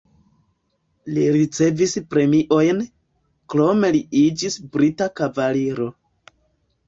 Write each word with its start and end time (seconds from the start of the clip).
Li 1.17 1.23
ricevis 1.33 1.91
premiojn, 2.13 2.79
krome 3.55 3.91
li 3.97 4.01
iĝis 4.21 4.57
brita 4.77 5.09
kavaliro. 5.21 5.89